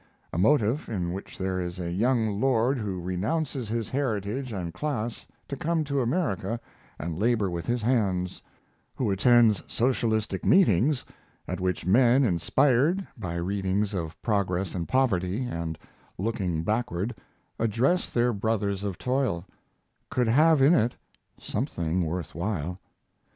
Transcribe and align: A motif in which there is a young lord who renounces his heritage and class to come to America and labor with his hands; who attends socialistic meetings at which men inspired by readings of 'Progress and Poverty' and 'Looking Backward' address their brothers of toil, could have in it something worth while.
A 0.33 0.37
motif 0.39 0.89
in 0.89 1.13
which 1.13 1.37
there 1.37 1.61
is 1.61 1.77
a 1.77 1.91
young 1.91 2.39
lord 2.41 2.79
who 2.79 2.99
renounces 2.99 3.69
his 3.69 3.87
heritage 3.91 4.51
and 4.51 4.73
class 4.73 5.27
to 5.47 5.55
come 5.55 5.83
to 5.83 6.01
America 6.01 6.59
and 6.97 7.19
labor 7.19 7.51
with 7.51 7.67
his 7.67 7.83
hands; 7.83 8.41
who 8.95 9.11
attends 9.11 9.61
socialistic 9.67 10.43
meetings 10.43 11.05
at 11.47 11.59
which 11.59 11.85
men 11.85 12.23
inspired 12.23 13.05
by 13.15 13.35
readings 13.35 13.93
of 13.93 14.19
'Progress 14.23 14.73
and 14.73 14.87
Poverty' 14.87 15.45
and 15.45 15.77
'Looking 16.17 16.63
Backward' 16.63 17.13
address 17.59 18.09
their 18.09 18.33
brothers 18.33 18.83
of 18.83 18.97
toil, 18.97 19.45
could 20.09 20.27
have 20.27 20.63
in 20.63 20.73
it 20.73 20.95
something 21.37 22.07
worth 22.07 22.33
while. 22.33 22.79